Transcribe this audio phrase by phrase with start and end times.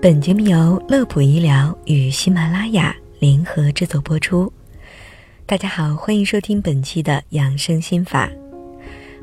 [0.00, 4.52] 本节目由乐普医疗与喜马拉雅联合制作播出。
[5.44, 8.30] 大家好，欢迎收听本期的养生心法。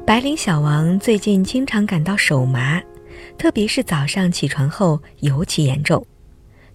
[0.05, 2.81] 白领小王最近经常感到手麻，
[3.38, 6.06] 特别是早上起床后尤其严重。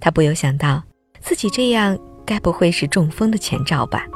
[0.01, 0.83] 他不由想到，
[1.21, 4.07] 自己这样该不会是中风的前兆吧？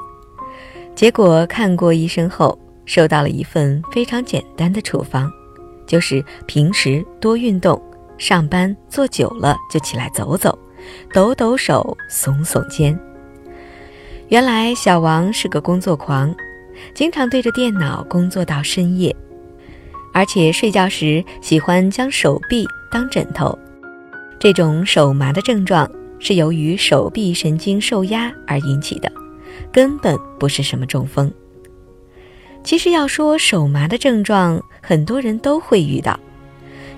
[0.94, 5.30] 结果看过医生后，收到了一份非常简单的处方，
[5.86, 7.78] 就是平时多运动，
[8.18, 10.58] 上班坐久了就起来走走，
[11.12, 12.98] 抖抖手，耸耸肩。
[14.28, 16.34] 原来小王是个工作狂，
[16.94, 19.14] 经常对着电脑工作到深夜，
[20.12, 23.58] 而且睡觉时喜欢将手臂当枕头。
[24.38, 29.10] 这种手麻的症状是由于手臂神经受压而引起的。
[29.72, 31.32] 根本不是什么中风。
[32.62, 36.18] 其实要说手麻的症状，很多人都会遇到，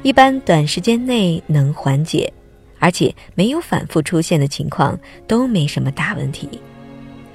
[0.03, 2.33] 一般短时间内能缓解，
[2.79, 6.49] 而且没有反复出现的情况都没什么大问题。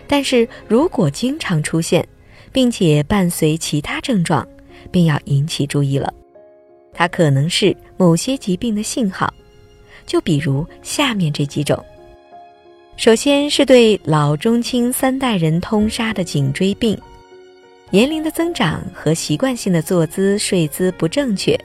[0.07, 2.07] 但是如果经常出现，
[2.51, 4.47] 并且伴随其他症状，
[4.89, 6.13] 便要引起注意了，
[6.93, 9.33] 它可能是某些疾病的信号。
[10.05, 11.81] 就比如下面这几种。
[12.97, 16.97] 首先是对老中青三代人通杀的颈椎病，
[17.89, 21.57] 年龄的增长和习惯性的坐姿、睡姿不正确，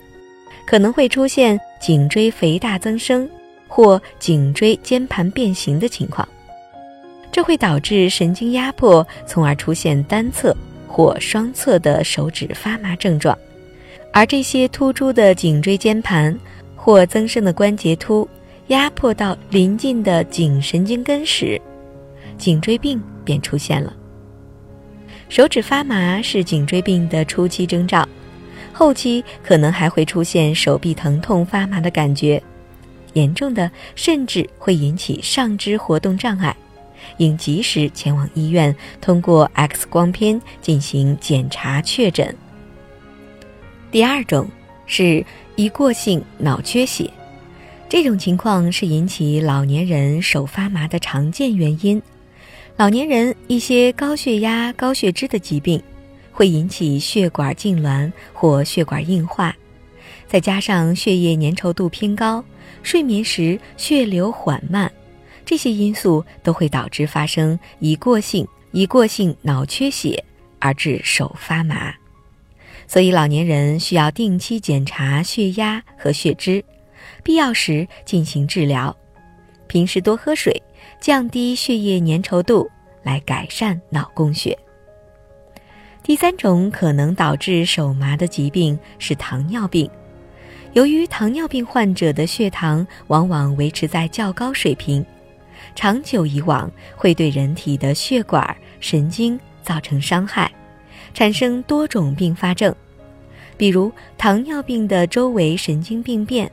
[0.66, 3.28] 可能会出现颈椎肥大增生
[3.68, 6.28] 或颈椎间盘变形的情况，
[7.30, 10.54] 这会导致神经压迫，从而出现单侧
[10.88, 13.36] 或双侧的手指发麻症状，
[14.12, 16.36] 而这些突出的颈椎间盘
[16.74, 18.28] 或增生的关节突。
[18.68, 21.56] 压迫到邻近的颈神经根时，
[22.36, 23.94] 颈椎病便出现了。
[25.28, 28.04] 手指发麻是颈椎病的初期征兆，
[28.78, 32.42] 后期可能还会出现手臂疼痛发麻的感觉，
[33.14, 36.54] 严重的甚至会引起上肢活动障碍，
[37.16, 42.36] 应及时前往医院通过 X 光片进行检查确诊。
[43.90, 44.46] 第二种
[44.84, 47.10] 是一过性脑缺血。
[47.88, 52.02] 这种情况是引起老年人手发麻的常见原因。
[52.76, 55.82] 老年人一些高血压、高血脂的疾病，
[56.36, 59.56] 会引起血管痉挛或血管硬化，
[60.26, 62.44] 再加上血液粘稠度偏高，
[62.82, 64.92] 睡眠时血流缓慢，
[65.46, 70.22] 这些因素都会导致发生一过性一过性脑缺血，
[70.58, 71.94] 而致手发麻。
[72.86, 76.62] 所以老年人需要定期检查血压和血脂。
[77.22, 78.94] 必要时进行治疗，
[79.68, 80.62] 平时多喝水，
[81.00, 82.70] 降低血液粘稠度，
[83.02, 84.56] 来改善脑供血。
[86.06, 89.90] 第三种可能导致手麻的疾病是糖尿病，
[90.72, 95.04] 由于糖尿病患者的血糖往往维持在较高水平，
[95.74, 100.48] 长久以往会对人体的血管、神经造成伤害，
[101.12, 102.72] 产生多种并发症，
[103.56, 106.48] 比如糖尿病的周围神经病变。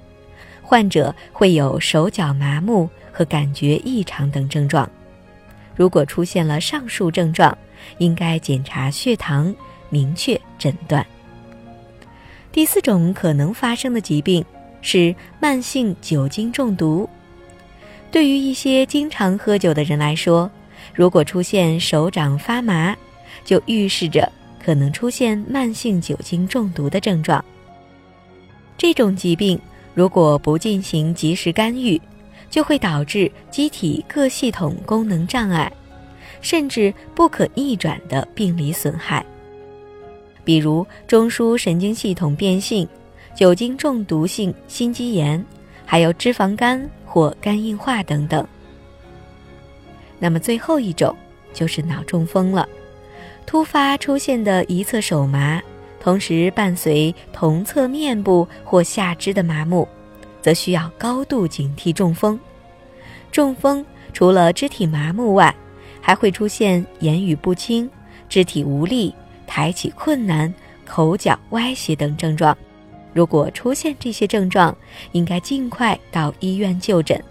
[0.64, 4.90] 患者会有手脚麻木和感觉异常等症状。
[5.76, 7.58] 如果出现了上述症状，
[7.98, 9.54] 应该检查血糖，
[9.90, 11.06] 明确诊断。
[12.52, 14.44] 第四种可能发生的疾病
[14.82, 17.10] 是慢性酒精中毒。
[18.12, 20.50] 对于一些经常喝酒的人来说，
[20.94, 22.96] 如果出现手掌发麻，
[23.44, 24.32] 就预示着
[24.64, 27.44] 可能出现慢性酒精中毒的症状。
[28.78, 29.60] 这种疾病。
[29.96, 32.02] 如果不进行及时干预，
[32.54, 35.74] 就会导致机体各系统功能障碍，
[36.40, 39.26] 甚至不可逆转的病理损害，
[40.44, 42.88] 比如中枢神经系统变性、
[43.36, 45.44] 酒精中毒性心肌炎，
[45.84, 48.48] 还有脂肪肝或肝硬化等等。
[50.20, 51.16] 那么最后一种
[51.56, 52.70] 就是脑中风了，
[53.48, 55.60] 突发出现的一侧手麻。
[56.00, 59.88] 同时伴随同侧面部或下肢的麻木，
[60.44, 62.40] 则需要高度警惕中风。
[63.32, 65.56] 中风除了肢体麻木外，
[66.02, 67.90] 还会出现言语不清、
[68.28, 69.16] 肢体无力、
[69.48, 70.54] 抬起困难、
[70.86, 72.56] 口角歪斜等症状。
[73.14, 74.76] 如果出现这些症状，
[75.14, 77.24] 应该尽快到医院就诊，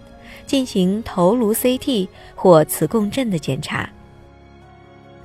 [0.47, 3.87] 进行头颅 CT 或磁共振的检查。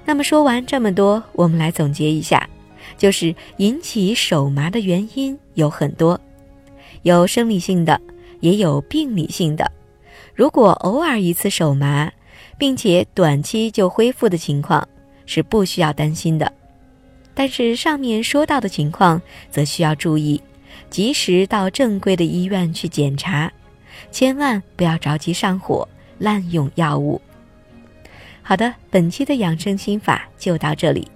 [0.04, 2.46] 那么说完这么多，我们来总结一下。
[2.96, 6.18] 就是引起手麻的原因有很多，
[7.02, 8.00] 有生理性的，
[8.40, 9.70] 也有病理性的。
[10.34, 12.10] 如果偶尔一次手麻，
[12.56, 14.86] 并且短期就恢复的情况，
[15.26, 16.52] 是不需要担心的。
[17.34, 20.40] 但是上面说到的情况，则需要注意，
[20.90, 23.52] 及时到正规的医院去检查，
[24.10, 27.20] 千万不要着急上火，滥用药物。
[28.42, 31.06] 好的，本期的养生心法就到这里。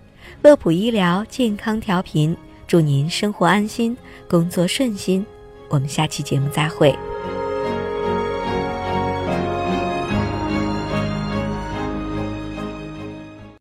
[0.43, 2.37] 乐普医疗健康调频，
[2.67, 3.97] 祝您生活安心，
[4.29, 5.25] 工作顺心。
[5.73, 6.95] 我们下期节目再会。